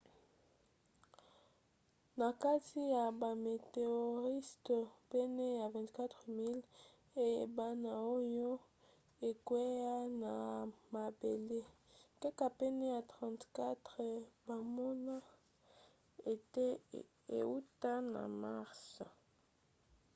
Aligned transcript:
na 2.19 2.27
kati 2.43 2.79
ya 2.95 3.05
bameteoriste 3.19 4.77
pene 5.11 5.45
ya 5.59 5.67
24 5.67 6.07
000 6.53 6.61
eyebana 7.25 7.91
oyo 8.17 8.51
ekwea 9.29 9.97
na 10.21 10.33
mabele 10.93 11.59
kaka 12.21 12.45
pene 12.59 12.85
ya 12.95 13.01
34 13.11 14.47
bamona 14.47 15.15
ete 16.31 16.65
euta 17.39 17.93
na 18.13 18.23
mars 18.41 18.81